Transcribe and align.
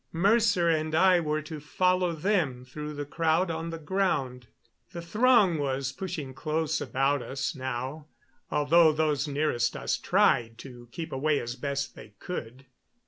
Mercer 0.11 0.67
and 0.67 0.95
I 0.95 1.19
were 1.19 1.43
to 1.43 1.59
follow 1.59 2.13
them 2.13 2.65
through 2.65 2.95
the 2.95 3.05
crowd 3.05 3.51
on 3.51 3.69
the 3.69 3.77
ground. 3.77 4.47
The 4.93 5.01
throng 5.03 5.59
was 5.59 5.91
pushing 5.91 6.33
close 6.33 6.81
about 6.81 7.21
us 7.21 7.53
now, 7.55 8.07
although 8.49 8.91
those 8.91 9.27
nearest 9.27 9.77
us 9.77 9.99
tried 9.99 10.57
to 10.57 10.89
keep 10.91 11.11
away 11.11 11.39
as 11.39 11.55
best 11.55 11.93
they 11.93 12.15
could. 12.17 12.65